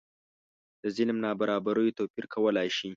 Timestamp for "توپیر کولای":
1.97-2.69